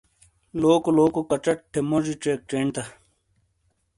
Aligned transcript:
لوکو 0.61 0.89
لوکو 0.97 1.21
کچٹ 1.31 1.57
تھے 1.71 1.79
موجی 1.89 2.13
بِیئک 2.21 2.39
چینڈ 2.49 2.69
تا 2.75 2.83